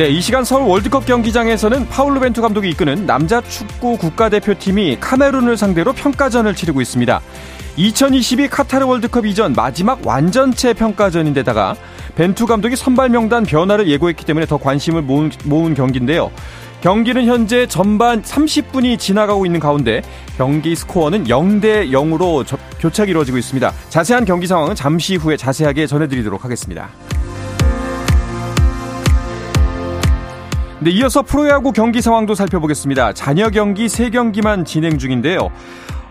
[0.00, 5.92] 네, 이 시간 서울 월드컵 경기장에서는 파울루 벤투 감독이 이끄는 남자 축구 국가대표팀이 카메룬을 상대로
[5.92, 7.20] 평가전을 치르고 있습니다.
[7.76, 11.76] 2022 카타르 월드컵 이전 마지막 완전체 평가전인데다가
[12.14, 16.30] 벤투 감독이 선발 명단 변화를 예고했기 때문에 더 관심을 모은, 모은 경기인데요.
[16.80, 20.00] 경기는 현재 전반 30분이 지나가고 있는 가운데
[20.38, 22.46] 경기 스코어는 0대 0으로
[22.78, 23.70] 교착이 이루어지고 있습니다.
[23.90, 26.88] 자세한 경기 상황은 잠시 후에 자세하게 전해드리도록 하겠습니다.
[30.82, 33.12] 네, 이어서 프로야구 경기 상황도 살펴보겠습니다.
[33.12, 35.50] 잔여 경기 3경기만 진행 중인데요.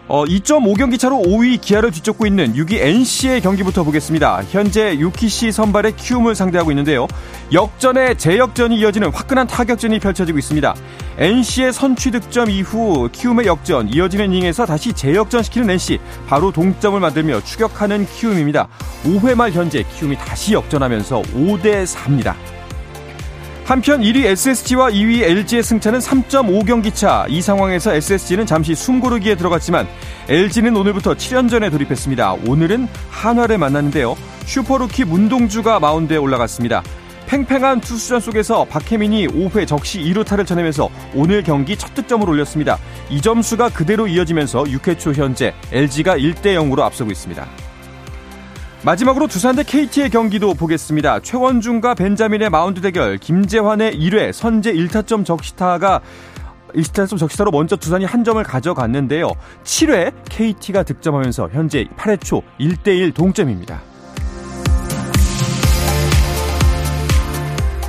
[0.07, 4.43] 어, 2.5경기 차로 5위 기아를 뒤쫓고 있는 6위 NC의 경기부터 보겠습니다.
[4.51, 7.07] 현재 요키시 선발의 키움을 상대하고 있는데요.
[7.51, 10.75] 역전에 재역전이 이어지는 화끈한 타격전이 펼쳐지고 있습니다.
[11.17, 18.05] NC의 선취 득점 이후 키움의 역전, 이어지는 이닝에서 다시 재역전시키는 NC, 바로 동점을 만들며 추격하는
[18.05, 18.67] 키움입니다.
[19.03, 22.58] 5회 말 현재 키움이 다시 역전하면서 5대 4입니다.
[23.69, 27.27] 한편 1위 SSG와 2위 LG의 승차는 3.5경기 차.
[27.29, 29.87] 이 상황에서 SSG는 잠시 숨고르기에 들어갔지만
[30.27, 32.33] LG는 오늘부터 7연전에 돌입했습니다.
[32.47, 34.17] 오늘은 한화를 만났는데요.
[34.47, 36.81] 슈퍼루키 문동주가 마운드에 올라갔습니다.
[37.27, 42.79] 팽팽한 투수전 속에서 박해민이 5회 적시 2루타를 쳐내면서 오늘 경기 첫 득점을 올렸습니다.
[43.11, 47.68] 이 점수가 그대로 이어지면서 6회 초 현재 LG가 1대 0으로 앞서고 있습니다.
[48.83, 51.19] 마지막으로 두산 대 KT의 경기도 보겠습니다.
[51.19, 55.99] 최원준과 벤자민의 마운드 대결, 김재환의 1회 선제 1타점 적시타가
[56.73, 59.31] 1타점 적시타로 먼저 두산이 한 점을 가져갔는데요.
[59.65, 63.81] 7회 KT가 득점하면서 현재 8회 초 1대1 동점입니다.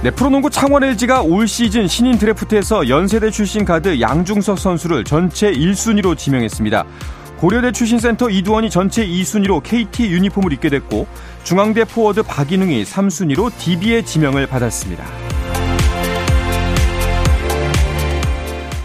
[0.03, 6.17] 네, 프로농구 창원 LG가 올 시즌 신인 드래프트에서 연세대 출신 가드 양준석 선수를 전체 1순위로
[6.17, 6.84] 지명했습니다.
[7.41, 11.06] 고려대 출신 센터 이두원이 전체 2순위로 KT 유니폼을 입게 됐고
[11.43, 15.06] 중앙대 포워드 박인웅이 3순위로 DB의 지명을 받았습니다.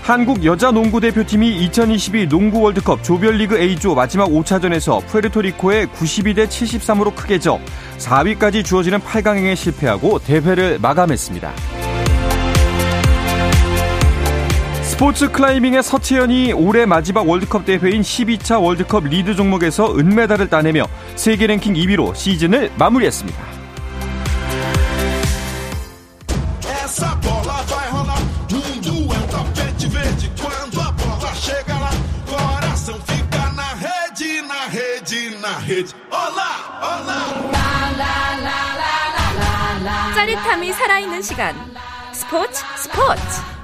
[0.04, 7.40] 한국 여자 농구 대표팀이 2022 농구 월드컵 조별리그 A조 마지막 5차전에서 푸에르토리코에 92대 73으로 크게
[7.40, 7.60] 져
[7.98, 11.84] 4위까지 주어지는 8강행에 실패하고 대회를 마감했습니다.
[14.96, 21.74] 스포츠 클라이밍의 서채현이 올해 마지막 월드컵 대회인 12차 월드컵 리드 종목에서 은메달을 따내며 세계 랭킹
[21.74, 23.38] 2위로 시즌을 마무리했습니다.
[40.16, 41.54] 짜릿함이 살아있는 시간
[42.14, 43.55] 스포츠 스포츠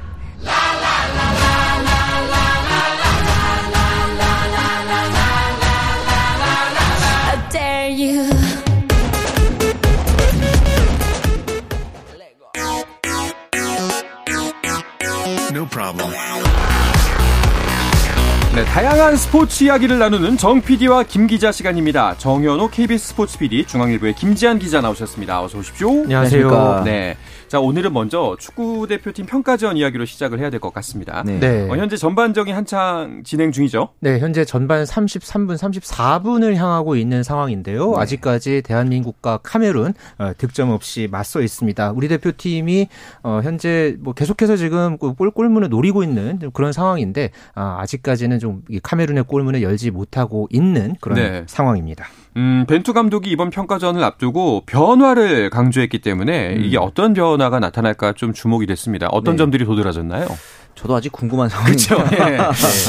[18.56, 22.16] 네, 다양한 스포츠 이야기를 나누는 정 PD와 김 기자 시간입니다.
[22.18, 25.44] 정현호 KBS 스포츠 PD, 중앙일보의 김지한 기자 나오셨습니다.
[25.44, 26.02] 어서 오십시오.
[26.02, 26.82] 안녕하세요.
[26.84, 27.16] 네.
[27.52, 31.22] 자, 오늘은 먼저 축구 대표팀 평가전 이야기로 시작을 해야 될 것 같습니다.
[31.26, 31.38] 네.
[31.38, 31.70] 네.
[31.70, 33.90] 어, 현재 전반전이 한창 진행 중이죠?
[34.00, 37.92] 네, 현재 전반 33분, 34분을 향하고 있는 상황인데요.
[37.92, 37.98] 네.
[37.98, 41.92] 아직까지 대한민국과 카메룬 어, 득점 없이 맞서 있습니다.
[41.92, 42.88] 우리 대표팀이
[43.24, 49.26] 어, 현재 뭐 계속해서 지금 골, 골문을 노리고 있는 그런 상황인데 아, 아직까지는 좀 카메룬의
[49.26, 51.44] 골문을 열지 못하고 있는 그런 네.
[51.48, 52.06] 상황입니다.
[52.38, 56.64] 음, 벤투 감독이 이번 평가전을 앞두고 변화를 강조했기 때문에 음.
[56.64, 59.08] 이게 어떤 변화가 나타날까 좀 주목이 됐습니다.
[59.12, 59.38] 어떤 네.
[59.40, 60.28] 점들이 도드라졌나요?
[60.76, 61.96] 저도 아직 궁금한 상황이죠.
[61.96, 62.16] 그렇죠.
[62.16, 62.38] 네.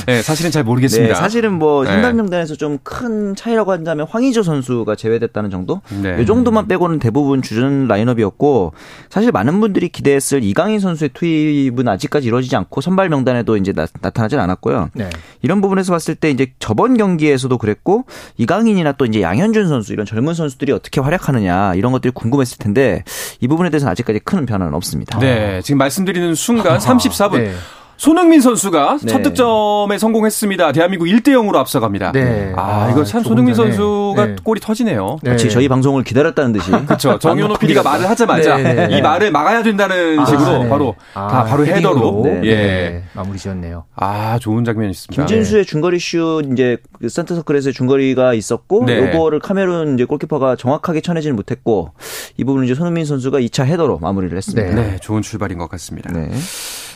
[0.06, 0.22] 네.
[0.22, 1.14] 사실은 잘 모르겠습니다.
[1.14, 5.80] 네, 사실은 뭐 생각 명단에서 좀 큰 차이라고 한다면 황의조 선수가 제외됐다는 정도?
[6.02, 6.20] 네.
[6.20, 8.72] 이 정도만 빼고는 대부분 주전 라인업이었고
[9.10, 14.38] 사실 많은 분들이 기대했을 이강인 선수의 투입은 아직까지 이루어지지 않고 선발 명단에도 이제 나, 타나질
[14.40, 14.90] 않았고요.
[14.94, 15.10] 네.
[15.42, 18.04] 이런 부분에서 봤을 때 이제 저번 경기에서도 그랬고
[18.38, 23.04] 이강인이나 또 이제 양현준 선수 이런 젊은 선수들이 어떻게 활약하느냐 이런 것들이 궁금했을 텐데
[23.40, 25.18] 이 부분에 대해서는 아직까지 큰 변화는 없습니다.
[25.18, 27.52] 네, 지금 말씀드리는 순간 34분.
[27.92, 28.02] 네.
[28.02, 29.06] 손흥민 선수가 네.
[29.06, 30.72] 첫 득점에 성공했습니다.
[30.72, 32.12] 대한민국 1대 0으로 앞서갑니다.
[32.12, 32.52] 네.
[32.56, 33.70] 아, 이거 참 손흥민 전에.
[33.72, 34.36] 선수가 네.
[34.42, 35.18] 골이 터지네요.
[35.22, 35.30] 네.
[35.30, 36.70] 마치 저희 방송을 기다렸다는 듯이.
[36.70, 37.18] 그렇죠.
[37.18, 41.44] 정현호 PD가 말을 하자마자 네, 네, 이 말을 막아야 된다는 아, 식으로 바로 아, 다
[41.44, 43.04] 바로 헤더로 예.
[43.12, 43.84] 마무리 지었네요.
[43.94, 45.24] 아, 좋은 장면이었습니다.
[45.24, 51.36] 김진수의 중거리 슛 이제 그 센터 서클에서 중거리가 있었고 요거를 카메룬 이제 골키퍼가 정확하게 쳐내지는
[51.36, 51.92] 못했고
[52.36, 54.74] 이 부분은 이제 손흥민 선수가 2차 헤더로 마무리를 했습니다.
[54.74, 56.10] 네, 좋은 출발인 것 같습니다.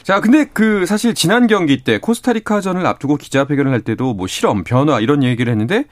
[0.07, 5.01] 자, 근데 그 사실 지난 경기 때 코스타리카전을 앞두고 기자회견을 할 때도 뭐 실험, 변화
[5.01, 5.87] 이런 얘기를 했는데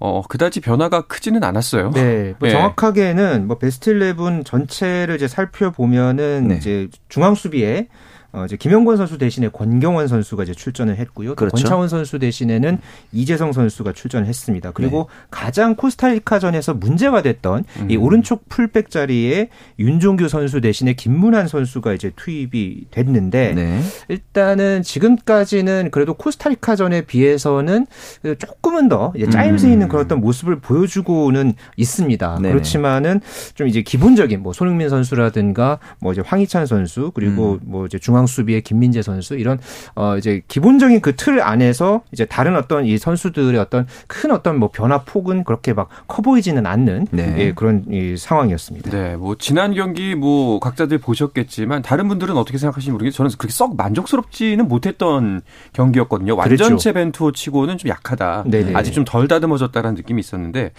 [0.00, 1.92] 어, 그다지 변화가 크지는 않았어요.
[1.92, 2.34] 네.
[2.40, 2.50] 뭐 네.
[2.50, 6.56] 정확하게는 뭐 베스트 11 전체를 이제 살펴보면은 네.
[6.56, 7.86] 이제 중앙 수비에
[8.32, 11.34] 어, 이제 김영권 선수 대신에 권경원 선수가 이제 출전을 했고요.
[11.34, 11.56] 그렇죠.
[11.56, 12.78] 권창원 선수 대신에는
[13.12, 14.72] 이재성 선수가 출전을 했습니다.
[14.72, 15.26] 그리고 네.
[15.30, 17.90] 가장 코스타리카전에서 문제가 됐던 음.
[17.90, 23.80] 이 오른쪽 풀백 자리에 윤종규 선수 대신에 김문환 선수가 이제 투입이 됐는데 네.
[24.08, 27.86] 일단은 지금까지는 그래도 코스타리카전에 비해서는
[28.38, 29.88] 조금은 더 짜임새 있는 음.
[29.88, 32.38] 그런 어떤 모습을 보여주고는 있습니다.
[32.42, 33.20] 네 그렇지만은
[33.54, 37.60] 좀 이제 기본적인 뭐 손흥민 선수라든가 뭐 이제 황희찬 선수 그리고 음.
[37.62, 39.58] 뭐 이제 중앙 수비의 김민재 선수 이런
[39.94, 44.70] 어 이제 기본적인 그 틀 안에서 이제 다른 어떤 이 선수들의 어떤 큰 어떤 뭐
[44.72, 47.34] 변화 폭은 그렇게 막 커 보이지는 않는 네.
[47.38, 48.90] 예, 그런 이 상황이었습니다.
[48.90, 53.76] 네, 뭐 지난 경기 뭐 각자들 보셨겠지만 다른 분들은 어떻게 생각하시는지 모르겠는데 저는 그렇게 썩
[53.76, 55.40] 만족스럽지는 못했던
[55.72, 56.36] 경기였거든요.
[56.36, 56.92] 완전체 그렇죠.
[56.92, 58.44] 벤투 치고는 좀 약하다.
[58.46, 58.72] 네네.
[58.74, 60.72] 아직 좀 덜 다듬어졌다라는 느낌이 있었는데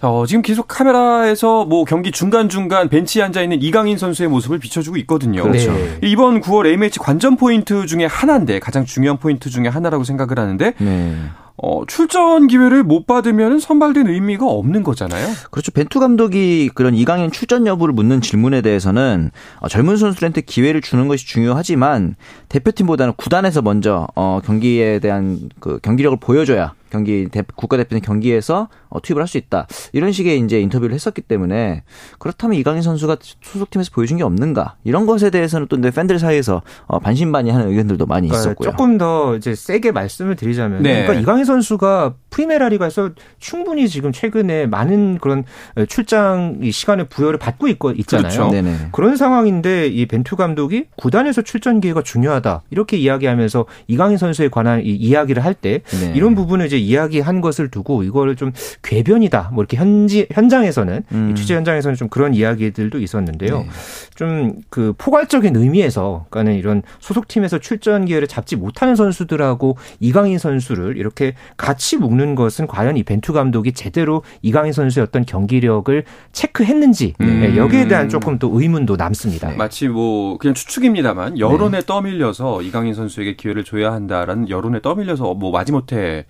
[0.00, 5.42] 어, 지금 계속 카메라에서 뭐 경기 중간중간 벤치에 앉아 있는 이강인 선수의 모습을 비춰주고 있거든요.
[5.42, 5.72] 그렇죠.
[5.72, 5.98] 네.
[6.02, 11.16] 이번 9월 A매치 관전 포인트 중에 하나인데 가장 중요한 포인트 중에 하나라고 생각을 하는데 네.
[11.60, 15.26] 어, 출전 기회를 못 받으면 선발된 의미가 없는 거잖아요.
[15.50, 15.72] 그렇죠.
[15.72, 21.26] 벤투 감독이 그런 이강인 출전 여부를 묻는 질문에 대해서는 어, 젊은 선수들한테 기회를 주는 것이
[21.26, 22.14] 중요하지만
[22.48, 29.28] 대표팀보다는 구단에서 먼저 어, 경기에 대한 그 경기력을 보여줘야 경기 국가대표팀 경기에서 어, 투입을 할
[29.28, 29.66] 수 있다.
[29.92, 31.82] 이런 식의 이제 인터뷰를 했었기 때문에
[32.18, 34.76] 그렇다면 이강인 선수가 소속팀에서 보여준 게 없는가?
[34.84, 38.70] 이런 것에 대해서는 또 팬들 사이에서 어, 반신반의하는 의견들도 많이 그러니까 있었고요.
[38.70, 41.02] 조금 더 이제 세게 말씀을 드리자면 네.
[41.02, 45.44] 그러니까 이강인 선수가 프리메라 리가에서 충분히 지금 최근에 많은 그런
[45.88, 48.50] 출장 시간의 부여를 받고 있고 있잖아요.
[48.50, 48.90] 그렇죠.
[48.92, 52.62] 그런 상황인데 이 벤투 감독이 구단에서 출전 기회가 중요하다.
[52.70, 56.12] 이렇게 이야기하면서 이강인 선수에 관한 이 이야기를 할때 네.
[56.14, 58.52] 이런 부분을 이제 이야기한 것을 두고 이거를 좀
[58.82, 59.50] 궤변이다.
[59.52, 61.34] 뭐 이렇게 현지 현장에서는 음.
[61.34, 63.60] 취재 현장에서는 좀 그런 이야기들도 있었는데요.
[63.60, 63.68] 네.
[64.14, 71.96] 좀그 포괄적인 의미에서 그러니까는 이런 소속팀에서 출전 기회를 잡지 못하는 선수들하고 이강인 선수를 이렇게 같이
[71.96, 77.40] 묶는 것은 과연 이 벤투 감독이 제대로 이강인 선수의 어떤 경기력을 체크했는지 음.
[77.40, 79.50] 네, 여기에 대한 조금 또 의문도 남습니다.
[79.56, 81.86] 마치 뭐 그냥 추측입니다만 여론에 네.
[81.86, 86.26] 떠밀려서 이강인 선수에게 기회를 줘야 한다라는 여론에 떠밀려서 뭐 마지못해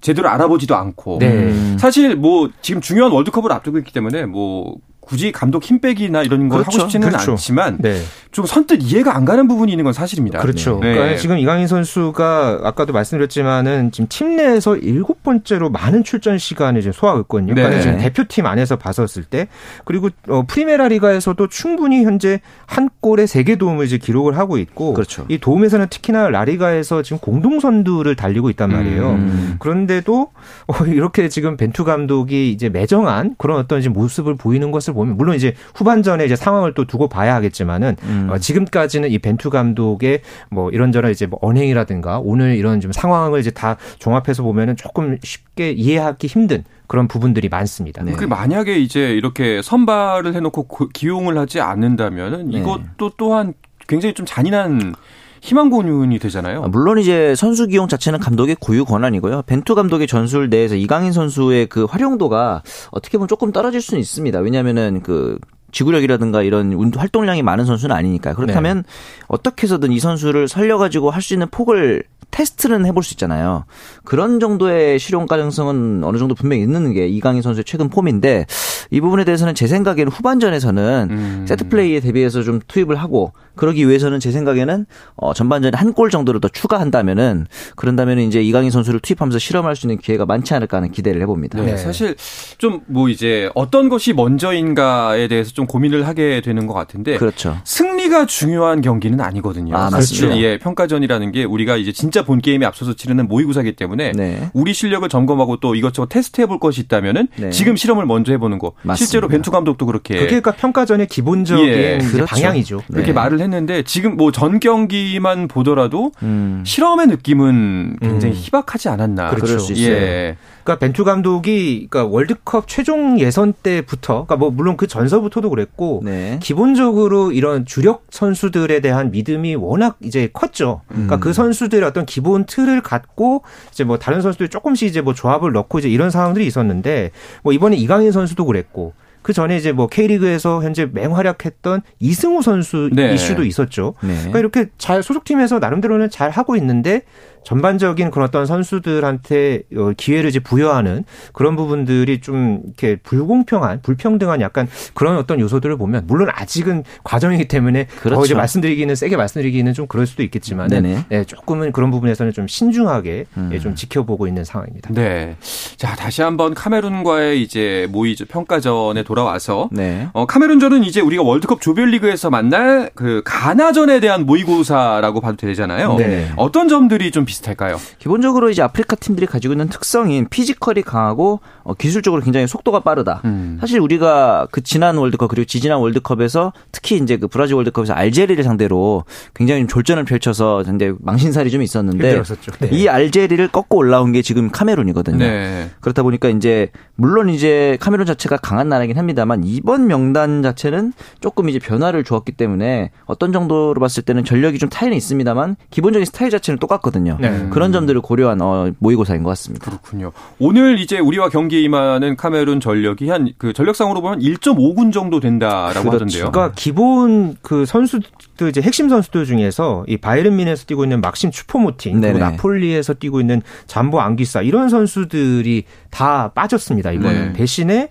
[0.00, 1.76] 제대로 알아보지도 않고 네.
[1.78, 6.60] 사실 뭐 지금 중요한 월드컵을 앞두고 있기 때문에 뭐 굳이 감독 힘 빼기나 이런 걸
[6.62, 6.80] 그렇죠.
[6.80, 7.32] 하고 싶지는 그렇죠.
[7.32, 8.02] 않지만 네.
[8.32, 10.40] 좀 선뜻 이해가 안 가는 부분이 있는 건 사실입니다.
[10.40, 10.78] 그렇죠.
[10.82, 10.92] 네.
[10.94, 16.92] 그러니까 지금 이강인 선수가 아까도 말씀드렸지만은 지금 팀 내에서 일곱 번째로 많은 출전 시간을 지금
[16.92, 17.54] 소화했거든요.
[17.54, 17.62] 네.
[17.62, 19.48] 그러니까 지금 대표팀 안에서 봤었을 때
[19.84, 24.92] 그리고 어, 프리메라 리가에서도 충분히 현재 한 골에 세 개 도움을 이제 기록을 하고 있고
[24.92, 25.24] 그렇죠.
[25.28, 29.10] 이 도움에서는 특히나 라리가에서 지금 공동 선두를 달리고 있단 말이에요.
[29.12, 29.56] 음.
[29.60, 30.32] 그런데도
[30.66, 35.54] 어, 이렇게 지금 벤투 감독이 이제 매정한 그런 어떤 모습을 보이는 것을 보면 물론 이제
[35.74, 38.28] 후반전에 이제 상황을 또 두고 봐야 하겠지만은 음.
[38.30, 43.50] 어, 지금까지는 이 벤투 감독의 뭐 이런저런 이제 뭐 언행이라든가 오늘 이런 좀 상황을 이제
[43.50, 48.02] 다 종합해서 보면은 조금 쉽게 이해하기 힘든 그런 부분들이 많습니다.
[48.02, 48.12] 네.
[48.12, 52.58] 그 만약에 이제 이렇게 선발을 해놓고 기용을 하지 않는다면은 네.
[52.58, 53.54] 이것도 또한
[53.88, 54.94] 굉장히 좀 잔인한
[55.40, 56.64] 희망 공윤이 되잖아요.
[56.64, 59.42] 아, 물론 이제 선수 기용 자체는 감독의 고유 권한이고요.
[59.42, 64.38] 벤투 감독의 전술 내에서 이강인 선수의 그 활용도가 어떻게 보면 조금 떨어질 수는 있습니다.
[64.40, 65.38] 왜냐하면은 그
[65.72, 68.82] 지구력이라든가 이런 활동량이 많은 선수는 아니니까 그렇다면 네.
[69.28, 73.64] 어떻게 해서든 이 선수를 살려가지고 할 수 있는 폭을 테스트는 해볼 수 있잖아요.
[74.04, 78.44] 그런 정도의 실용 가능성은 어느 정도 분명히 있는 게 이강인 선수의 최근 폼인데
[78.90, 81.44] 이 부분에 대해서는 제 생각에는 후반전에서는 음.
[81.48, 84.84] 세트 플레이에 대비해서 좀 투입을 하고 그러기 위해서는 제 생각에는
[85.16, 89.96] 어 전반전에 한 골 정도를 더 추가한다면은 그런다면 이제 이강인 선수를 투입하면서 실험할 수 있는
[89.96, 91.58] 기회가 많지 않을까 하는 기대를 해봅니다.
[91.60, 91.76] 네, 네.
[91.78, 92.16] 사실
[92.58, 97.56] 좀 뭐 이제 어떤 것이 먼저인가에 대해서 좀 고민을 하게 되는 것 같은데 그렇죠.
[97.64, 99.76] 승리 순위가 중요한 경기는 아니거든요.
[99.76, 100.38] 아, 맞습니다.
[100.38, 104.50] 예, 평가전이라는 게 우리가 이제 진짜 본 게임에 앞서서 치르는 모의고사기 때문에 네.
[104.52, 107.50] 우리 실력을 점검하고 또 이것저것 테스트해 볼 것이 있다면은 네.
[107.50, 108.72] 지금 실험을 먼저 해보는 거.
[108.82, 108.96] 맞습니다.
[108.96, 111.98] 실제로 벤투 감독도 그렇게 그게 그러니까 평가전의 기본적인 예.
[111.98, 112.26] 그렇죠.
[112.26, 112.82] 방향이죠.
[112.86, 113.12] 그렇게 네.
[113.12, 116.62] 말을 했는데 지금 뭐 전 경기만 보더라도 음.
[116.66, 118.38] 실험의 느낌은 굉장히 음.
[118.38, 119.30] 희박하지 않았나.
[119.30, 119.74] 그렇죠.
[119.76, 120.36] 예.
[120.66, 126.40] 그러니까 벤투 감독이 그러니까 월드컵 최종 예선 때부터 그러니까 뭐 물론 그 전서부터도 그랬고 네.
[126.42, 130.82] 기본적으로 이런 주력 선수들에 대한 믿음이 워낙 이제 컸죠.
[130.88, 131.20] 그러니까 음.
[131.20, 135.78] 그 선수들의 어떤 기본 틀을 갖고 이제 뭐 다른 선수들이 조금씩 이제 뭐 조합을 넣고
[135.78, 137.12] 이제 이런 상황들이 있었는데
[137.44, 138.92] 뭐 이번에 이강인 선수도 그랬고
[139.26, 143.12] 그 전에 이제 뭐 K리그에서 현재 맹활약했던 이승우 선수 네.
[143.12, 143.94] 이슈도 있었죠.
[144.00, 144.14] 네.
[144.18, 147.02] 그러니까 이렇게 잘 소속팀에서 나름대로는 잘 하고 있는데
[147.46, 154.66] 전반적인 그런 어떤 선수들한테 어, 기회를 이제 부여하는 그런 부분들이 좀 이렇게 불공평한, 불평등한 약간
[154.94, 158.16] 그런 어떤 요소들을 보면 물론 아직은 과정이기 때문에 그렇죠.
[158.16, 160.70] 더 이제 말씀드리기는 세게 말씀드리기는 좀 그럴 수도 있겠지만
[161.08, 163.50] 네, 조금은 그런 부분에서는 좀 신중하게 음.
[163.52, 164.90] 예, 좀 지켜보고 있는 상황입니다.
[164.92, 165.36] 네.
[165.76, 170.08] 자, 다시 한번 카메룬과의 이제 모의 평가전에 돌아와서 네.
[170.14, 175.94] 어, 카메룬전은 이제 우리가 월드컵 조별리그에서 만날 그 가나전에 대한 모의고사라고 봐도 되잖아요.
[175.94, 176.32] 네.
[176.34, 177.76] 어떤 점들이 좀 비슷 비슷할까요?
[177.98, 183.22] 기본적으로 이제 아프리카 팀들이 가지고 있는 특성인 피지컬이 강하고 어, 기술적으로 굉장히 속도가 빠르다.
[183.24, 183.58] 음.
[183.60, 189.04] 사실 우리가 그 지난 월드컵 그리고 지지난 월드컵에서 특히 이제 그 브라질 월드컵에서 알제리를 상대로
[189.34, 192.22] 굉장히 졸전을 펼쳐서 근데 망신살이 좀 있었는데
[192.60, 192.68] 네.
[192.70, 195.18] 이 알제리를 꺾고 올라온 게 지금 카메룬이거든요.
[195.18, 195.70] 네.
[195.80, 201.58] 그렇다 보니까 이제 물론 이제 카메룬 자체가 강한 나라긴 합니다만 이번 명단 자체는 조금 이제
[201.58, 207.18] 변화를 주었기 때문에 어떤 정도로 봤을 때는 전력이 좀 차이는 있습니다만 기본적인 스타일 자체는 똑같거든요.
[207.20, 207.25] 네.
[207.50, 209.66] 그런 점들을 고려한 어, 모의고사인 것 같습니다.
[209.70, 210.12] 그렇군요.
[210.38, 215.94] 오늘 이제 우리와 경기에 임하는 카메룬 전력이 한 그 전력상으로 보면 1.5군 정도 된다라고 그렇죠.
[215.94, 216.30] 하던데요.
[216.30, 222.00] 그러니까 기본 그 선수들 이제 핵심 선수들 중에서 이 바이른 민에서 뛰고 있는 막심 추포모팅
[222.00, 226.92] 그리고 나폴리에서 뛰고 있는 잠보 앙기사 이런 선수들이 다 빠졌습니다.
[226.92, 227.32] 이번에 네.
[227.32, 227.88] 대신에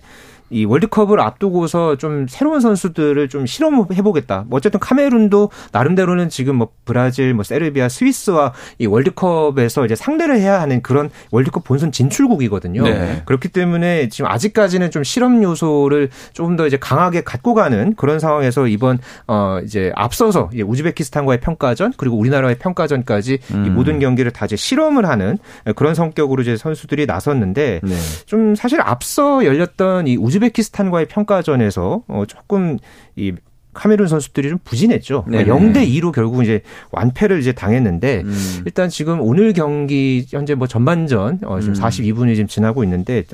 [0.50, 4.44] 이 월드컵을 앞두고서 좀 새로운 선수들을 좀 실험해 보겠다.
[4.48, 10.60] 뭐 어쨌든 카메룬도 나름대로는 지금 뭐 브라질, 뭐 세르비아, 스위스와 이 월드컵에서 이제 상대를 해야
[10.60, 12.82] 하는 그런 월드컵 본선 진출국이거든요.
[12.84, 13.22] 네.
[13.24, 18.68] 그렇기 때문에 지금 아직까지는 좀 실험 요소를 조금 더 이제 강하게 갖고 가는 그런 상황에서
[18.68, 23.66] 이번 어 이제 앞서서 이제 우즈베키스탄과의 평가전 그리고 우리나라의 평가전까지 음.
[23.66, 25.38] 이 모든 경기를 다 이제 실험을 하는
[25.74, 27.94] 그런 성격으로 이제 선수들이 나섰는데 네.
[28.26, 32.78] 좀 사실 앞서 열렸던 이 우즈 우즈베키스탄과의 평가전에서 어 조금
[33.16, 33.32] 이
[33.76, 35.24] 카메룬 선수들이 좀 부진했죠.
[35.24, 36.62] 그러니까 0대 2로 결국 이제
[36.92, 38.62] 완패를 이제 당했는데 음.
[38.64, 41.80] 일단 지금 오늘 경기 현재 뭐 전반전 어 지금 음.
[41.80, 43.24] 42분이 지금 지나고 있는데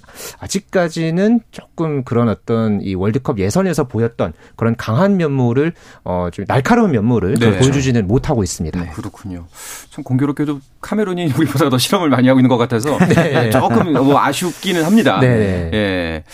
[0.40, 7.58] 아직까지는 조금 그런 어떤 이 월드컵 예선에서 보였던 그런 강한 면모를 어좀 날카로운 면모를 네.
[7.58, 8.80] 보여주지는 못하고 있습니다.
[8.80, 8.90] 네.
[8.90, 9.46] 그렇군요.
[9.90, 13.48] 참 공교롭게도 카메룬이 우리보다 더 실험을 많이 하고 있는 것 같아서 네.
[13.50, 15.20] 조금 뭐 아쉽기는 합니다.
[15.20, 15.70] 네.
[15.72, 16.24] 예.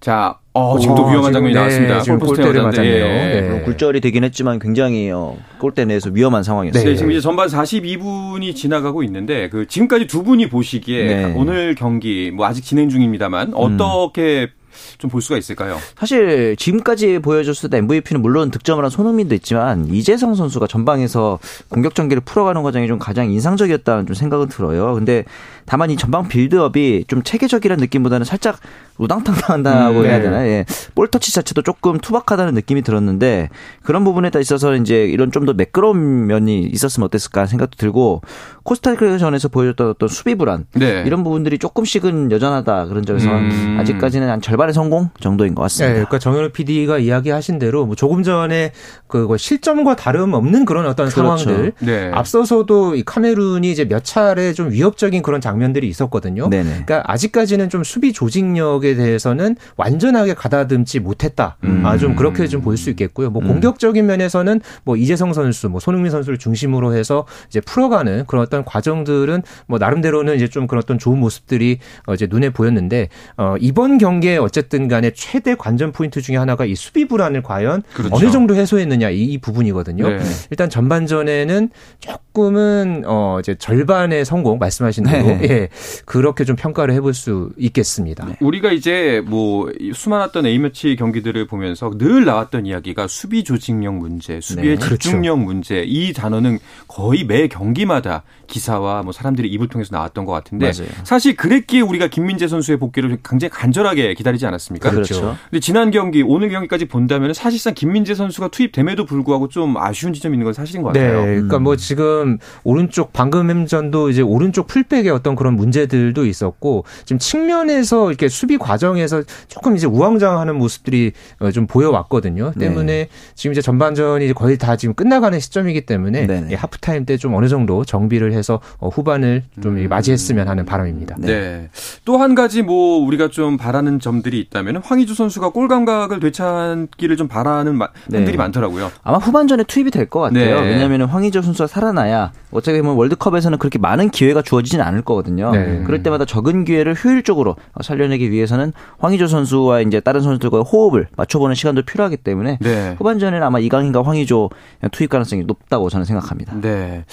[0.00, 2.00] 자, 어, 지금 또 위험한 장면이 네, 나왔습니다.
[2.00, 3.04] 지금 골대를 맞았네요.
[3.04, 3.40] 예.
[3.40, 3.62] 네.
[3.64, 6.84] 굴절이 되긴 했지만 굉장히 어, 골대 내에서 위험한 상황이었어요.
[6.84, 11.34] 네, 지금 이제 전반 42분이 지나가고 있는데 그 지금까지 두 분이 보시기에 네.
[11.36, 14.57] 오늘 경기 뭐 아직 진행 중입니다만 어떻게 음.
[14.98, 15.78] 좀 볼 수가 있을까요?
[15.98, 22.20] 사실 지금까지 보여줬을 때 MVP는 물론 득점을 한 손흥민도 있지만 이재성 선수가 전방에서 공격 전개를
[22.24, 24.94] 풀어가는 과정이 좀 가장 인상적이었다는 좀 생각은 들어요.
[24.94, 25.24] 근데
[25.64, 28.58] 다만 이 전방 빌드업이 좀 체계적이라는 느낌보다는 살짝
[28.98, 30.24] 우당탕탕한다고 음, 해야 네.
[30.24, 30.46] 되나?
[30.46, 30.64] 예.
[30.94, 33.48] 볼 터치 자체도 조금 투박하다는 느낌이 들었는데
[33.82, 38.20] 그런 부분에 있어서 이제 이런 좀 더 매끄러운 면이 있었으면 어땠을까 생각도 들고
[38.64, 41.04] 코스타리카전에서 보여줬던 어떤 수비 불안 네.
[41.06, 43.78] 이런 부분들이 조금씩은 여전하다 그런 점에서 음.
[43.80, 45.88] 아직까지는 한 절반 의 성공 정도인 것 같습니다.
[45.88, 48.72] 네, 그러니까 정현우 PD가 이야기하신 대로 뭐 조금 전에
[49.06, 51.38] 그 실점과 다름없는 그런 어떤 그렇죠.
[51.38, 52.10] 상황들 네.
[52.12, 56.48] 앞서서도 이 카메룬이 이제 몇 차례 좀 위협적인 그런 장면들이 있었거든요.
[56.50, 56.68] 네네.
[56.84, 61.56] 그러니까 아직까지는 좀 수비 조직력에 대해서는 완전하게 가다듬지 못했다.
[61.64, 61.84] 음.
[61.84, 63.30] 아, 좀 그렇게 좀 볼 수 있겠고요.
[63.30, 63.48] 뭐 음.
[63.48, 69.42] 공격적인 면에서는 뭐 이재성 선수, 뭐 손흥민 선수를 중심으로 해서 이제 풀어가는 그런 어떤 과정들은
[69.66, 74.36] 뭐 나름대로는 이제 좀 그런 어떤 좋은 모습들이 어 이제 눈에 보였는데 어 이번 경기에
[74.36, 74.57] 어쨌든
[74.88, 78.14] 간에 최대 관전 포인트 중에 하나가 이 수비 불안을 과연 그렇죠.
[78.14, 80.08] 어느 정도 해소했느냐 이, 이 부분이거든요.
[80.08, 80.18] 네.
[80.50, 85.40] 일단 전반전에는 조금은 어 이제 절반의 성공 말씀하신 대로 네.
[85.48, 85.68] 예,
[86.04, 88.26] 그렇게 좀 평가를 해볼 수 있겠습니다.
[88.26, 88.36] 네.
[88.40, 94.88] 우리가 이제 뭐 수많았던 A매치 경기들을 보면서 늘 나왔던 이야기가 수비 조직력 문제, 수비의 네.
[94.88, 95.36] 집중력 그렇죠.
[95.36, 100.90] 문제 이 단어는 거의 매 경기마다 기사와 뭐 사람들이 입을 통해서 나왔던 것 같은데 맞아요.
[101.04, 104.90] 사실 그랬기에 우리가 김민재 선수의 복귀를 굉장히 간절하게 기다리지 않았습니까?
[104.90, 105.36] 그렇죠.
[105.50, 110.44] 근데 지난 경기 오늘 경기까지 본다면 사실상 김민재 선수가 투입됨에도 불구하고 좀 아쉬운 지점이 있는
[110.44, 111.20] 건 사실인 것 같아요.
[111.20, 117.18] 네, 그러니까 뭐 지금 오른쪽 방금 햄전도 이제 오른쪽 풀백의 어떤 그런 문제들도 있었고 지금
[117.18, 122.52] 측면에서 이렇게 수비 과정에서 조금 이제 우왕좌왕하는 모습들이 어, 좀 보여왔거든요.
[122.56, 122.68] 네.
[122.68, 123.08] 때문에 네.
[123.34, 128.32] 지금 이제 전반전이 거의 다 지금 끝나가는 시점이기 때문에 하프타임 때 좀 어느 정도 정비를
[128.32, 129.88] 해서 어, 후반을 좀 음.
[129.88, 131.16] 맞이했으면 하는 바람입니다.
[131.18, 131.26] 네.
[131.26, 131.68] 네.
[132.04, 137.28] 또 한 가지 뭐 우리가 좀 바라는 점들이 있다면 황희주 선수가 골 감각을 되찾기를 좀
[137.28, 137.78] 바라는
[138.10, 138.36] 팬들이 네.
[138.36, 138.90] 많더라고요.
[139.02, 140.60] 아마 후반전에 투입이 될 것 같아요.
[140.62, 140.68] 네.
[140.70, 145.50] 왜냐하면 황희주 선수가 살아나야 어차피 보면 월드컵에서는 그렇게 많은 기회가 주어지진 않을 거거든요.
[145.52, 145.82] 네.
[145.84, 151.82] 그럴 때마다 적은 기회를 효율적으로 살려내기 위해서는 황희조 선수와 이제 다른 선수들과의 호흡을 맞춰보는 시간도
[151.82, 152.94] 필요하기 때문에 네.
[152.98, 154.50] 후반전에는 아마 이강인과 황희조
[154.92, 156.54] 투입 가능성이 높다고 저는 생각합니다.
[156.60, 157.04] 네.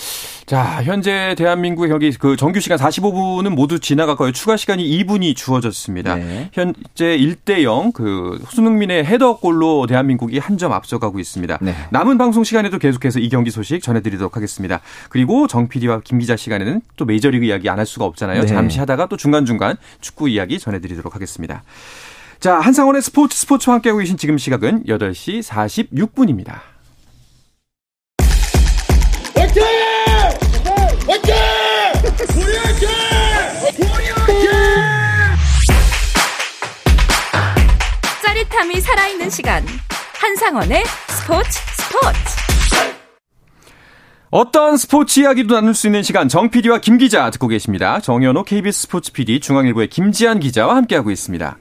[0.46, 4.32] 자, 현재 대한민국의 경기 그 정규 시간 45분은 모두 지나갔고요.
[4.32, 6.16] 추가 시간이 2분이 주어졌습니다.
[6.16, 6.50] 네.
[6.54, 11.58] 현재 1대 0, 그 손흥민의 헤더골로 대한민국이 한 점 앞서가고 있습니다.
[11.62, 11.76] 네.
[11.90, 14.80] 남은 방송 시간에도 계속해서 이 경기 소식 전해드리도록 하겠습니다.
[15.10, 18.42] 그리고 정 PD와 김 기자 시간에는 또 메이저리그 이야기 안 할 수가 없잖아요.
[18.42, 18.48] 네.
[18.48, 21.64] 잠시 하다가 또 중간중간 축구 이야기 전해드리도록 하겠습니다.
[22.40, 26.60] 자, 한상원의 스포츠 스포츠와 함께하고 계신 지금 시각은 8시 46분입니다.
[38.56, 39.66] 짜릿함이 살아있는 시간.
[40.14, 42.20] 한상원의 스포츠 스포츠.
[44.32, 48.00] 어떤 스포츠 이야기도 나눌 수 있는 시간 정 PD와 김 기자 듣고 계십니다.
[48.00, 51.58] 정현호 KBS 스포츠 PD 중앙일보의 김지한 기자와 함께하고 있습니다.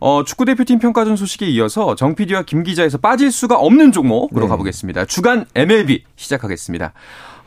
[0.00, 4.48] 어, 축구 대표팀 평가전 소식에 이어서 정 PD와 김 기자에서 빠질 수가 없는 종목으로 네.
[4.48, 5.06] 가보겠습니다.
[5.06, 6.92] 주간 MLB 시작하겠습니다.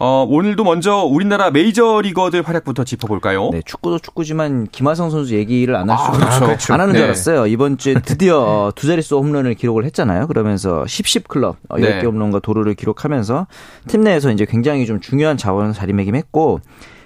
[0.01, 3.49] 어, 오늘도 먼저 우리나라 메이저 리거들 활약부터 짚어볼까요?
[3.51, 6.39] 네, 축구도 축구지만 김하성 선수 얘기를 안 할수 아, 그렇죠.
[6.45, 6.73] 그렇죠.
[6.73, 6.99] 안 하는 네.
[6.99, 7.47] 줄 알았어요.
[7.47, 10.27] 이번 주에 드디어 어, 두 자릿수 홈런을 기록을 했잖아요.
[10.27, 12.01] 그러면서 10-10 클럽 10개 네.
[12.05, 13.47] 홈런과 도루를 기록하면서
[13.87, 16.61] 팀 내에서 이제 굉장히 좀 중요한 자원을 자리매김했고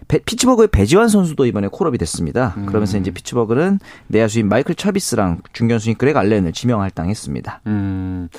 [0.07, 2.53] 피츠버그의 배지환 선수도 이번에 콜업이 됐습니다.
[2.57, 2.65] 음.
[2.65, 7.61] 그러면서 이제 피츠버그는 내야수인 마이클 차비스랑 중견수인 그렉 알렌을 지명 할당했습니다.
[7.67, 8.29] 음.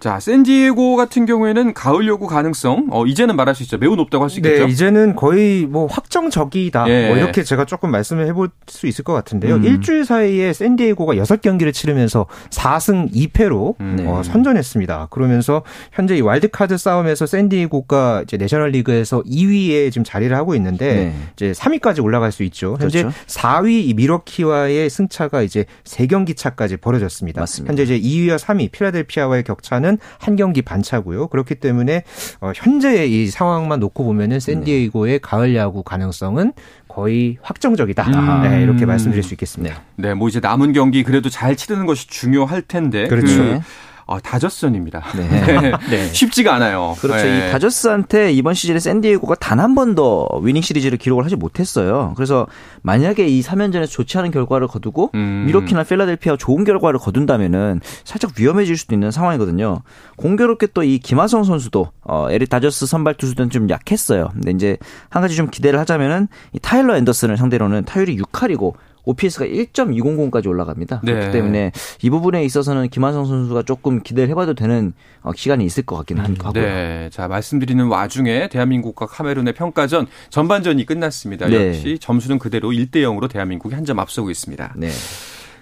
[0.00, 3.78] 자, 샌디에고 같은 경우에는 가을 여구 가능성 어, 이제는 말할 수 있죠.
[3.78, 4.66] 매우 높다고 할 수 있겠죠.
[4.66, 6.88] 네, 이제는 거의 뭐 확정적이다.
[6.88, 7.08] 예.
[7.08, 9.56] 뭐 이렇게 제가 조금 말씀을 해볼 수 있을 것 같은데요.
[9.56, 9.64] 음.
[9.64, 14.04] 일주일 사이에 샌디에고가 6경기를 치르면서 4승 2패로 음.
[14.06, 15.08] 어, 선전했습니다.
[15.10, 21.05] 그러면서 현재 이 와일드카드 싸움에서 샌디에고가 이제 내셔널리그에서 2위에 지금 자리를 하고 있는데 네.
[21.34, 22.76] 이제 3위까지 올라갈 수 있죠.
[22.80, 23.18] 현재 그렇죠.
[23.26, 27.40] 4위 이 미러키와의 승차가 이제 3경기 차까지 벌어졌습니다.
[27.40, 27.70] 맞습니다.
[27.70, 31.28] 현재 이제 2위와 3위 필라델피아와의 격차는 한 경기 반 차고요.
[31.28, 32.04] 그렇기 때문에
[32.40, 35.18] 어, 현재 이 상황만 놓고 보면은 샌디에이고의 네.
[35.18, 36.52] 가을 야구 가능성은
[36.88, 38.04] 거의 확정적이다.
[38.04, 38.42] 음.
[38.48, 39.82] 네, 이렇게 말씀드릴 수 있겠습니다.
[39.96, 43.06] 네, 뭐 이제 남은 경기 그래도 잘 치르는 것이 중요할 텐데.
[43.08, 43.36] 그렇죠.
[43.36, 43.60] 그
[44.08, 45.02] 어, 다저스전입니다.
[45.16, 45.28] 네.
[45.60, 45.72] 네.
[45.90, 46.12] 네.
[46.12, 46.94] 쉽지가 않아요.
[47.00, 47.24] 그렇죠.
[47.24, 47.48] 네.
[47.48, 52.12] 이 다저스한테 이번 시즌에 샌디에고가 단 한 번도 위닝 시리즈를 기록을 하지 못했어요.
[52.16, 52.46] 그래서
[52.82, 55.44] 만약에 이 3연전에서 좋지 않은 결과를 거두고 음.
[55.46, 59.82] 밀워키나 필라델피아 좋은 결과를 거둔다면은 살짝 위험해질 수도 있는 상황이거든요.
[60.16, 64.28] 공교롭게 또 이 김하성 선수도 어, LA 다저스 선발 투수들은 좀 약했어요.
[64.34, 64.76] 근데 이제
[65.08, 68.74] 한 가지 좀 기대를 하자면은 이 타일러 앤더슨을 상대로는 타율이 6할이고
[69.06, 71.00] OPS가 1.200까지 올라갑니다.
[71.02, 71.12] 네.
[71.12, 74.92] 그렇기 때문에 이 부분에 있어서는 김하성 선수가 조금 기대를 해봐도 되는
[75.22, 76.62] 어, 기간이 있을 것 같긴 음, 하고요.
[76.62, 77.08] 네.
[77.10, 81.46] 자, 말씀드리는 와중에 대한민국과 카메룬의 평가전 전반전이 끝났습니다.
[81.48, 81.68] 네.
[81.68, 84.74] 역시 점수는 그대로 1대 0으로 대한민국이 한 점 앞서고 있습니다.
[84.76, 84.90] 네.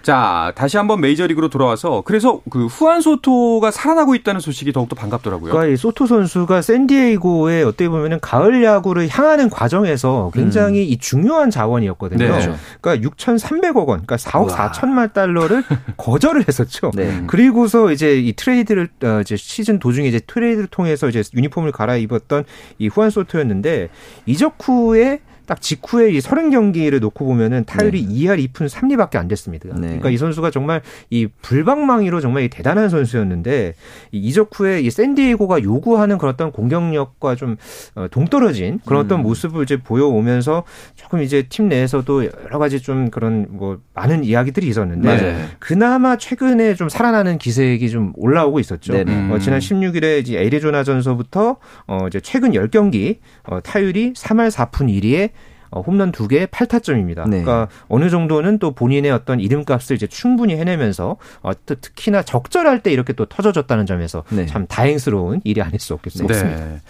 [0.05, 5.51] 자, 다시 한번 메이저리그로 돌아와서 그래서 그 후안 소토가 살아나고 있다는 소식이 더욱더 반갑더라고요.
[5.51, 10.91] 그러니까 이 소토 선수가 샌디에이고에 어떻게 보면은 가을 야구를 향하는 과정에서 굉장히 음.
[10.91, 12.23] 이 중요한 자원이었거든요.
[12.23, 12.27] 네.
[12.29, 12.55] 그렇죠.
[12.81, 14.71] 그러니까 6,300억 원, 그러니까 4억 우와.
[14.71, 15.63] 4천만 달러를
[15.97, 16.91] 거절을 했었죠.
[16.93, 17.23] 네.
[17.25, 22.43] 그리고서 이제 이 트레이드를 어, 이제 시즌 도중에 이제 트레이드를 통해서 이제 유니폼을 갈아입었던
[22.77, 23.89] 이 후안 소토였는데
[24.27, 28.13] 이적 후에 딱 직후에 이 서른 경기를 놓고 보면은 타율이 네.
[28.13, 29.69] 2할 2푼 3리밖에 안 됐습니다.
[29.75, 29.87] 네.
[29.87, 33.73] 그러니까 이 선수가 정말 이 불방망이로 정말 대단한 선수였는데
[34.11, 37.57] 이 이적 후에 이 샌디에고가 요구하는 그런 어떤 공격력과 좀
[37.95, 39.23] 어, 동떨어진 그런 어떤 음.
[39.23, 40.63] 모습을 이제 보여오면서
[40.95, 45.47] 조금 이제 팀 내에서도 여러 가지 좀 그런 뭐 많은 이야기들이 있었는데 맞아요.
[45.59, 48.93] 그나마 최근에 좀 살아나는 기색이 좀 올라오고 있었죠.
[48.95, 55.29] 어, 지난 16일에 이제 애리조나 전서부터 어 이제 최근 10경기 어 타율이 3할 4푼 1리에
[55.69, 57.27] 어, 홈런 2개 8타점입니다.
[57.29, 57.41] 네.
[57.41, 63.13] 그러니까 어느 정도는 또 본인의 어떤 이름값을 이제 충분히 해내면서 어, 특히나 적절할 때 이렇게
[63.13, 64.45] 또 터져졌다는 점에서 네.
[64.45, 66.43] 참 다행스러운 일이 아닐 수 없겠습니다.
[66.43, 66.81] 네.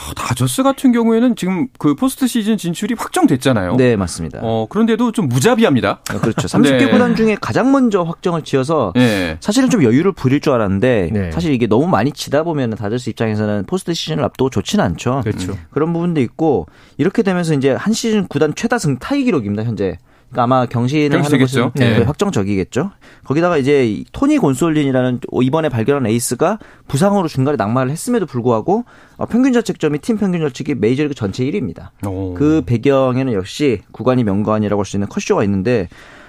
[0.00, 3.76] 아, 다저스 같은 경우에는 지금 그 포스트 시즌 진출이 확정됐잖아요.
[3.76, 4.38] 네, 맞습니다.
[4.42, 6.00] 어, 그런데도 좀 무자비합니다.
[6.08, 6.48] 아, 그렇죠.
[6.48, 6.90] 30개 네.
[6.90, 9.36] 구단 중에 가장 먼저 확정을 지어서 네.
[9.40, 11.30] 사실은 좀 여유를 부릴 줄 알았는데 네.
[11.32, 15.20] 사실 이게 너무 많이 치다 보면 다저스 입장에서는 포스트 시즌을 앞두고 좋지는 않죠.
[15.22, 15.52] 그렇죠.
[15.52, 15.58] 음.
[15.70, 19.98] 그런 부분도 있고 이렇게 되면서 이제 한 시즌 구단 최다 승 타이 기록입니다, 현재.
[20.30, 21.98] 그러니까 아마 경신을 하는 것은 네.
[21.98, 22.04] 네.
[22.04, 22.90] 확정적이겠죠.
[23.24, 28.84] 거기다가 이제 토니 곤솔린이라는 이번에 발견한 에이스가 부상으로 중간에 낙마를 했음에도 불구하고
[29.16, 31.88] 어, 평균 자책점이 팀 평균 자책이 메이저리그 전체 1위입니다.
[32.06, 32.34] 오.
[32.34, 35.88] 그 배경에는 역시 구간이 명관이라고 할 수 있는 컷쇼가 있는데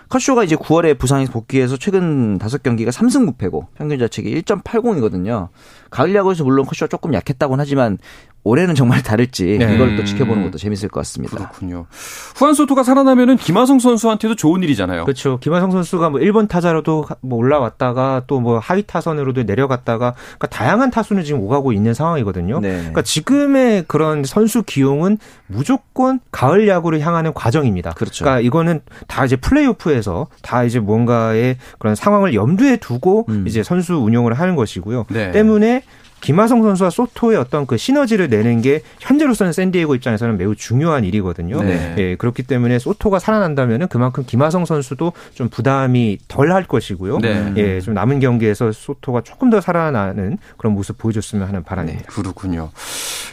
[0.09, 5.47] 컷쇼가 이제 9월에 부상에서 복귀해서 최근 5경기가 3승 9패고 평균 자책이 1.80이거든요.
[5.89, 7.97] 가을 야구에서 물론 컷쇼가 조금 약했다고는 하지만
[8.43, 9.73] 올해는 정말 다를지 네.
[9.73, 11.37] 이걸 또 지켜보는 것도 재밌을 것 같습니다.
[11.37, 11.85] 그렇군요.
[12.35, 15.05] 후안 소토가 살아나면은 김하성 선수한테도 좋은 일이잖아요.
[15.05, 15.39] 그렇죠.
[15.39, 21.23] 김하성 선수가 뭐 1번 타자로도 뭐 올라왔다가 또 뭐 하위 타선으로도 내려갔다가 그러니까 다양한 타순을
[21.23, 22.59] 지금 오가고 있는 상황이거든요.
[22.59, 22.77] 네.
[22.77, 27.91] 그러니까 지금의 그런 선수 기용은 무조건 가을 야구를 향하는 과정입니다.
[27.91, 28.25] 그렇죠.
[28.25, 33.45] 그러니까 이거는 다 이제 플레이오프에서 다 이제 뭔가의 그런 상황을 염두에 두고 음.
[33.47, 35.05] 이제 선수 운영을 하는 것이고요.
[35.09, 35.31] 네.
[35.31, 35.83] 때문에
[36.21, 41.61] 김하성 선수와 소토의 어떤 그 시너지를 내는 게 현재로서는 샌디에고 입장에서는 매우 중요한 일이거든요.
[41.63, 41.95] 네.
[41.97, 47.19] 예, 그렇기 때문에 소토가 살아난다면은 그만큼 김하성 선수도 좀 부담이 덜 할 것이고요.
[47.19, 47.53] 네.
[47.57, 52.05] 예, 좀 남은 경기에서 소토가 조금 더 살아나는 그런 모습 보여줬으면 하는 바람입니다.
[52.07, 52.69] 네, 그렇군요.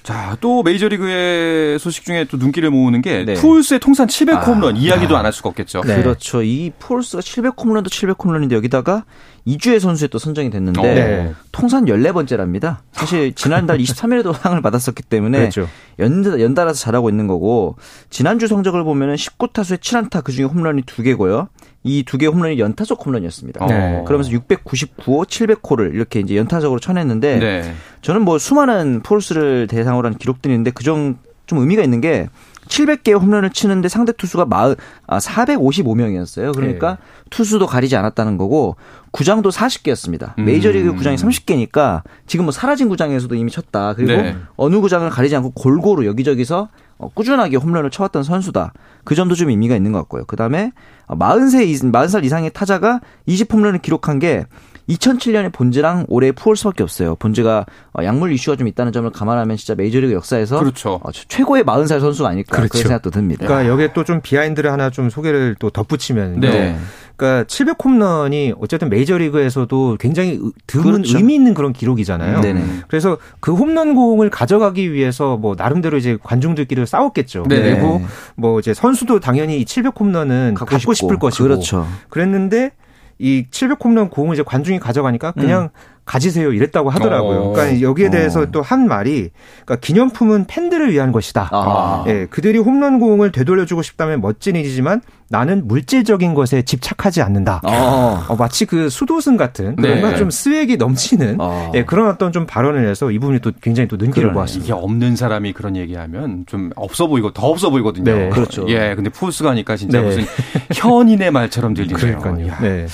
[0.03, 3.35] 자, 또 메이저리그의 소식 중에 또 눈길을 모으는 게 네.
[3.35, 5.83] 푸울스의 통산 700 홈런 아, 이야기도 안 할 수가 없겠죠.
[5.83, 5.97] 네.
[5.97, 6.43] 그렇죠.
[6.43, 9.05] 이 푸울스가 700 홈런도 700 홈런인데 여기다가
[9.45, 11.35] 이주혜 선수에 또 선정이 됐는데 네.
[11.53, 12.78] 통산 14번째랍니다.
[12.93, 15.69] 사실 지난달 23일에도 상을 받았었기 때문에 그렇죠.
[15.99, 17.77] 연달, 연달아서 잘하고 있는 거고
[18.11, 21.49] 지난주 성적을 보면 은 19타수에 7안타 그중에 홈런이 2개고요.
[21.85, 23.65] 이 두 개 홈런이 연타석 홈런이었습니다.
[23.67, 24.03] 네.
[24.07, 27.75] 그러면서 699호, 700호를 이렇게 이제 연타석으로 쳐냈는데 네.
[28.03, 32.29] 저는 뭐 수많은 폴스를 대상으로 한 기록들이 있는데 그중 좀 의미가 있는 게
[32.69, 36.55] 700개의 홈런을 치는데 상대 투수가 40, 아, 455명이었어요.
[36.55, 36.97] 그러니까 네.
[37.31, 38.77] 투수도 가리지 않았다는 거고
[39.11, 40.39] 구장도 40개였습니다.
[40.39, 40.45] 음.
[40.45, 43.95] 메이저리그 구장이 30개니까 지금 뭐 사라진 구장에서도 이미 쳤다.
[43.95, 44.37] 그리고 네.
[44.57, 48.73] 어느 구장을 가리지 않고 골고루 여기저기서 어, 꾸준하게 홈런을 쳐왔던 선수다.
[49.05, 50.25] 그 점도 좀 의미가 있는 것 같고요.
[50.27, 50.73] 그 다음에
[51.09, 54.45] 40세, 40살 이상의 타자가 20홈런을 기록한 게
[54.89, 57.15] 2007년에 본즈랑 올해 푸올스밖에 없어요.
[57.17, 57.67] 본즈가
[57.99, 61.01] 어, 약물 이슈가 좀 있다는 점을 감안하면 진짜 메이저리그 역사에서 그렇죠.
[61.03, 62.71] 어, 최고의 40살 선수가 아닐까 그렇죠.
[62.73, 63.47] 그런 생각도 듭니다.
[63.47, 66.79] 그러니까 여기에 또 좀 비하인드를 하나 좀 소개를 또 덧붙이면 네.
[67.17, 71.19] 그러니까 700홈런이 어쨌든 메이저리그에서도 굉장히 드문 그렇죠.
[71.19, 72.41] 의미 있는 그런 기록이잖아요.
[72.41, 72.65] 네네.
[72.89, 77.45] 그래서 그 홈런공을 가져가기 위해서 뭐 나름대로 이제 관중들끼리 싸웠겠죠.
[77.49, 78.01] 네 그리고
[78.35, 81.87] 뭐 이제 선수도 당연히 이 700홈런은 갖고, 갖고 싶을 것이고 그렇죠.
[82.09, 82.71] 그랬는데
[83.19, 85.69] 이 700홈런 공을 이제 관중이 가져가니까 그냥 음.
[86.09, 87.39] 가지세요 이랬다고 하더라고요.
[87.39, 87.53] 어.
[87.53, 88.47] 그러니까 여기에 대해서 어.
[88.51, 89.31] 또한 말이
[89.65, 91.51] 그러니까 기념품은 팬들을 위한 것이다.
[91.53, 92.05] 아.
[92.09, 97.61] 예, 그들이 홈런 공을 되돌려주고 싶다면 멋진 일이지만 나는 물질적인 것에 집착하지 않는다.
[97.63, 98.25] 어.
[98.29, 100.01] 어, 마치 그 수도승 같은 네.
[100.01, 101.71] 뭔가 좀 스웩이 넘치는 어.
[101.75, 104.65] 예, 그런 어떤 좀 발언을 해서 이 부분이 또 굉장히 또 눈길을 모았습니다.
[104.65, 108.11] 이게 없는 사람이 그런 얘기하면 좀 없어 보이고 더 없어 보이거든요.
[108.11, 108.29] 네.
[108.31, 108.65] 그렇죠.
[108.69, 110.07] 예, 근데 푸스가 하니까 진짜 네.
[110.07, 110.25] 무슨
[110.73, 112.19] 현인의 말처럼 들리네요.
[112.19, 112.55] 그러니까요.
[112.63, 112.87] 네.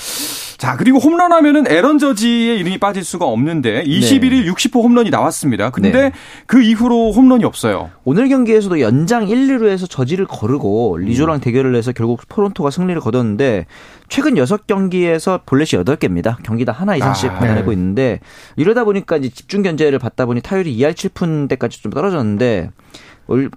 [0.65, 4.45] 자, 그리고 홈런 하면은 에런 저지의 이름이 빠질 수가 없는데 21일 네.
[4.45, 5.69] 60호 홈런이 나왔습니다.
[5.69, 6.11] 근데 네.
[6.47, 7.91] 그 이후로 홈런이 없어요.
[8.03, 11.39] 오늘 경기에서도 연장 1, 2루에서 저지를 거르고 리조랑 음.
[11.39, 13.67] 대결을 해서 결국 토론토가 승리를 거뒀는데
[14.09, 16.41] 최근 6경기에서 볼넷이 8개입니다.
[16.41, 17.73] 경기당 하나 이상씩 아, 받아내고 네.
[17.75, 18.19] 있는데
[18.55, 22.71] 이러다 보니까 이제 집중 견제를 받다 보니 타율이 2할 7푼 대까지 좀 떨어졌는데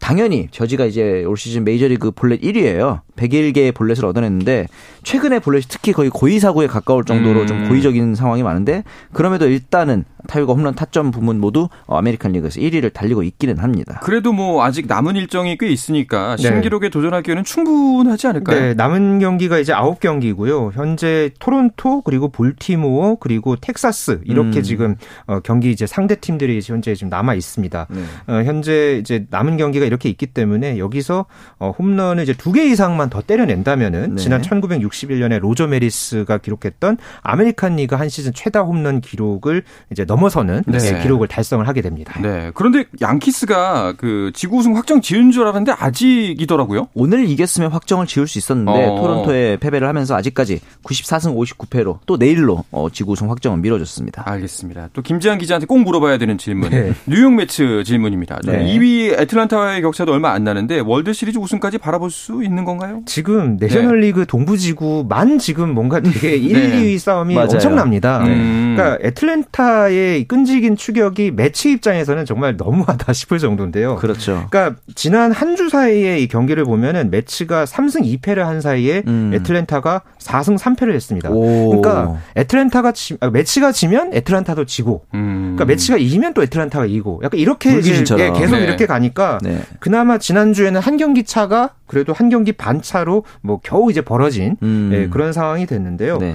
[0.00, 3.00] 당연히 저지가 이제 올 시즌 메이저리그 볼넷 1위예요.
[3.16, 4.68] 101개의 볼넷을 얻어냈는데
[5.02, 7.46] 최근에 볼넷이 특히 거의 고의 사구에 가까울 정도로 음.
[7.46, 13.22] 좀 고의적인 상황이 많은데 그럼에도 일단은 타율과 홈런 타점 부문 모두 아메리칸 리그에서 1위를 달리고
[13.22, 14.00] 있기는 합니다.
[14.02, 16.42] 그래도 뭐 아직 남은 일정이 꽤 있으니까 네.
[16.42, 18.60] 신기록에 도전할 기회는 충분하지 않을까요?
[18.60, 20.72] 네, 남은 경기가 이제 9경기고요.
[20.72, 24.62] 현재 토론토 그리고 볼티모어 그리고 텍사스 이렇게 음.
[24.62, 27.86] 지금 어, 경기 이제 상대 팀들이 현재 지금 남아 있습니다.
[27.90, 28.02] 네.
[28.26, 31.26] 어, 현재 이제 남은 경기가 이렇게 있기 때문에 여기서
[31.58, 34.22] 어, 홈런을 이제 두 개 이상만 더 때려낸다면은 네.
[34.22, 40.78] 지난 1961년에 로저 메리스가 기록했던 아메리칸 리그 한 시즌 최다 홈런 기록을 이제 넘어서는 네.
[40.82, 42.18] 예, 기록을 달성을 하게 됩니다.
[42.22, 42.50] 네.
[42.54, 46.88] 그런데 양키스가 그 지구 우승 확정 지은 줄 알았는데 아직이더라고요.
[46.94, 48.96] 오늘 이겼으면 확정을 지을 수 있었는데 어.
[49.00, 54.22] 토론토에 패배를 하면서 아직까지 94승 59패로 또 내일로 어, 지구 우승 확정은 미뤄졌습니다.
[54.26, 54.88] 알겠습니다.
[54.92, 56.70] 또 김지한 기자한테 꼭 물어봐야 되는 질문.
[56.70, 56.92] 네.
[57.06, 58.40] 뉴욕 메츠 질문입니다.
[58.44, 58.64] 네.
[58.74, 63.00] 2위 애틀란타 애틀란타와의 격차도 얼마 안 나는데 월드 시리즈 우승까지 바라볼 수 있는 건가요?
[63.06, 64.24] 지금 내셔널리그 네.
[64.26, 66.82] 동부지구만 지금 뭔가 되게 1, 네.
[66.82, 67.48] 2위 싸움이 맞아요.
[67.52, 68.18] 엄청납니다.
[68.20, 68.34] 네.
[68.34, 68.74] 음.
[68.76, 73.96] 그러니까 애틀랜타의 끈질긴 추격이 메츠 입장에서는 정말 너무하다 싶을 정도인데요.
[73.96, 74.46] 그렇죠.
[74.50, 79.32] 그러니까 지난 한 주 사이에 이 경기를 보면은 메츠가 3승 2패를 한 사이에 음.
[79.34, 81.30] 애틀랜타가 4승 3패를 했습니다.
[81.30, 81.80] 오.
[81.80, 85.54] 그러니까 애틀랜타가 지, 아, 메츠가 지면 애틀랜타도 지고, 음.
[85.56, 88.62] 그러니까 메츠가 이기면 또 애틀랜타가 이기고, 약간 이렇게 이제 예, 계속 네.
[88.64, 89.62] 이렇게 가니까 네.
[89.80, 94.56] 그나마 지난 주에는 한 경기 차가 그래도 한 경기 반 차로 뭐 겨우 이제 벌어진
[94.62, 94.90] 음.
[94.92, 96.18] 예, 그런 상황이 됐는데요.
[96.18, 96.34] 네.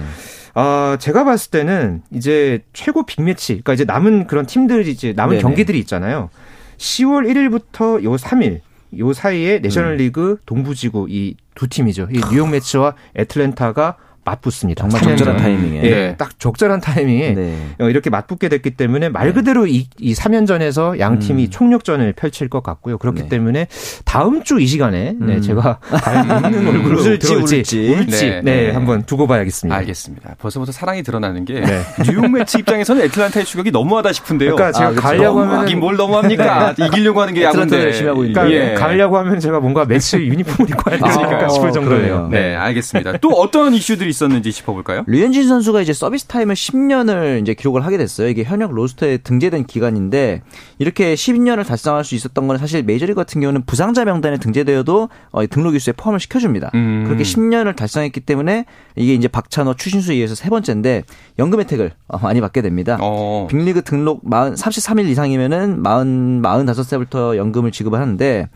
[0.54, 5.42] 아, 제가 봤을 때는 이제 최고 빅매치, 그러니까 이제 남은 그런 팀들 이제 남은 네네.
[5.42, 6.30] 경기들이 있잖아요.
[6.78, 8.60] 10월 1일부터 요 3일
[8.98, 10.36] 요 사이에 내셔널리그 음.
[10.46, 12.08] 동부지구 이 두 팀이죠.
[12.12, 14.88] 이 뉴욕 매치와 애틀랜타가 맞붙습니다.
[14.88, 15.80] 정말 적절한 타이밍에.
[15.84, 16.16] 예, 네.
[16.16, 17.56] 딱 적절한 타이밍에 네.
[17.80, 19.32] 어, 이렇게 맞붙게 됐기 때문에 말 네.
[19.32, 21.50] 그대로 이, 이 3연전에서 양 팀이 음.
[21.50, 22.98] 총력전을 펼칠 것 같고요.
[22.98, 23.28] 그렇기 네.
[23.28, 23.68] 때문에
[24.04, 25.40] 다음 주 이 시간에 네, 음.
[25.42, 25.78] 제가
[26.46, 27.58] 있는 얼굴로 웃을지 울지,
[27.92, 29.76] 울지 네, 네, 한번 두고 봐야겠습니다.
[29.76, 30.36] 알겠습니다.
[30.38, 31.62] 벌써부터 사랑이 드러나는 게
[32.06, 34.54] 뉴욕 메츠 입장에서는 애틀란타의 추격이 너무하다 싶은데요.
[34.54, 35.06] 그러니까 제가 아, 그렇죠.
[35.06, 36.74] 가려고 하면 뭘 너무합니까?
[36.78, 38.40] 이기려고 하는 게 야구인데 열심히 하고 있는데.
[38.48, 38.74] 그러니까 예.
[38.74, 42.28] 가려고 하면 제가 뭔가 메츠 유니폼을 입고 와야 되지 않을까 아, 싶을 정도예요.
[42.30, 43.18] 네, 알겠습니다.
[43.18, 44.84] 또 어떤 이슈들이 있었는지 짚어볼까요?
[44.84, 45.04] 볼까요?
[45.06, 48.28] 류현진 선수가 이제 service time을 10년을 이제 기록을 하게 됐어요.
[48.28, 50.42] 이게 현역 로스터에 등재된 기간인데
[50.78, 55.74] 이렇게 10년을 달성할 수 있었던 건 사실 메이저리그 같은 경우는 부상자 명단에 등재되어도 어, 등록
[55.74, 56.70] 일수에 포함을 시켜줍니다.
[56.74, 57.04] 음.
[57.06, 61.02] 그렇게 10년을 달성했기 때문에 이게 이제 박찬호, 추신수에 의해서 세 번째인데
[61.38, 62.98] 연금 혜택을 어, 많이 받게 됩니다.
[63.00, 63.48] 어.
[63.50, 68.48] 빅리그 등록 40, 33일 이상이면은 40, 45세부터 연금을 지급을 하는데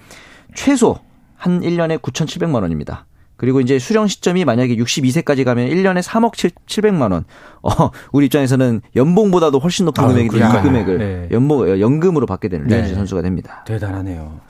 [0.55, 0.99] 최소
[1.37, 3.07] 한 1년에 9,700만 원입니다.
[3.39, 6.51] 그리고 이제 수령 시점이 만약에 62세까지 가면 1년에 3억 7,
[6.85, 7.25] 0 0만 원.
[7.63, 7.71] 어,
[8.13, 11.29] 우리 입장에서는 연봉보다도 훨씬 높은 아, 금액이 그 금액을 네.
[11.31, 12.93] 연봉 연금으로 받게 되는 네.
[12.93, 13.65] 선수가 됩니다.
[13.67, 14.41] 대단하네요.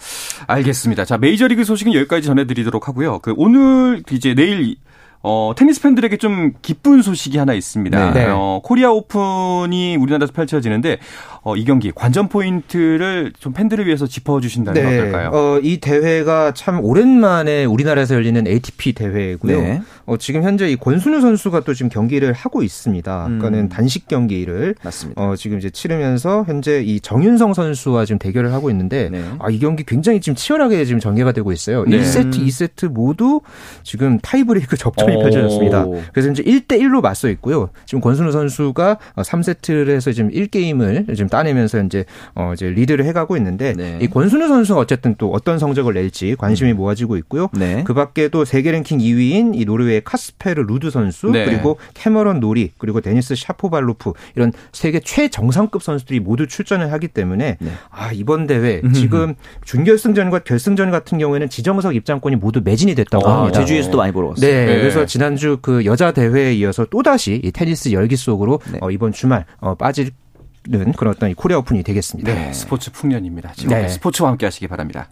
[0.46, 1.04] 알겠습니다.
[1.04, 3.18] 자, 메이저리그 소식은 여기까지 전해 드리도록 하고요.
[3.20, 4.76] 그 오늘 이제 내일
[5.22, 8.12] 어, 테니스 팬들에게 좀 기쁜 소식이 하나 있습니다.
[8.12, 8.26] 네.
[8.28, 10.98] 어, 코리아 오픈이 우리나라에서 펼쳐지는데
[11.42, 14.98] 어, 이 경기 관전 포인트를 좀 팬들을 위해서 짚어주신다면 네.
[14.98, 15.30] 어떨까요?
[15.32, 19.60] 어, 이 대회가 참 오랜만에 우리나라에서 열리는 ATP 대회고요.
[19.60, 19.82] 네.
[20.06, 23.26] 어, 지금 현재 이 권순우 선수가 또 지금 경기를 하고 있습니다.
[23.26, 23.38] 음.
[23.38, 25.20] 아까는 단식 경기를 맞습니다.
[25.20, 29.24] 어, 지금 이제 치르면서 현재 이 정윤성 선수와 지금 대결을 하고 있는데 네.
[29.40, 31.84] 아, 이 경기 굉장히 지금 치열하게 지금 전개가 되고 있어요.
[31.86, 31.98] 네.
[31.98, 33.40] 1세트, 2세트 모두
[33.82, 35.20] 지금 타이브레이크 접전 이 오.
[35.20, 35.86] 펼쳐졌습니다.
[36.12, 37.70] 그래서 이제 1대 1로 맞서 있고요.
[37.86, 43.36] 지금 권순우 선수가 3세트를 해서 지금 1게임을 지금 따내면서 이제 어 이제 리드를 해 가고
[43.36, 43.98] 있는데 네.
[44.00, 46.76] 이 권순우 선수가 어쨌든 또 어떤 성적을 낼지 관심이 음.
[46.76, 47.48] 모아지고 있고요.
[47.52, 47.84] 네.
[47.84, 51.44] 그 밖에도 세계 랭킹 2위인 이 노르웨이 카스페르 루드 선수 네.
[51.44, 57.70] 그리고 캐머런 노리 그리고 데니스 샤포발로프 이런 세계 최정상급 선수들이 모두 출전을 하기 때문에 네.
[57.90, 58.92] 아 이번 대회 음.
[58.92, 63.60] 지금 준결승전과 결승전 같은 경우에는 지정석 입장권이 모두 매진이 됐다고 아, 합니다.
[63.60, 64.48] 제주에서도 많이 보러 왔어요.
[64.48, 64.82] 네, 네.
[64.98, 68.78] 그래서 지난주 그 여자 대회에 이어서 또 다시 이 테니스 열기 속으로 네.
[68.80, 70.10] 어, 이번 주말 어, 빠질
[70.70, 72.34] 는 그런 어떤 코리아 오픈이 되겠습니다.
[72.34, 73.52] 네, 스포츠 풍년입니다.
[73.56, 73.88] 지금 네.
[73.88, 75.08] 스포츠와 함께 하시기 바랍니다.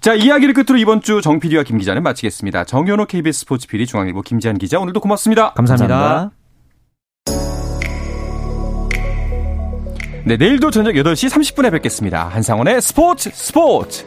[0.00, 2.64] 자, 이야기를 끝으로 이번 주 정 PD와 김 기자는 마치겠습니다.
[2.64, 5.54] 정현호 KBS 스포츠 PD 중앙일보 김지한 기자 오늘도 고맙습니다.
[5.54, 5.96] 감사합니다.
[5.96, 6.32] 감사합니다.
[10.24, 12.28] 네, 내일도 저녁 8시 30분에 뵙겠습니다.
[12.28, 14.04] 한상원의 스포츠 스포츠.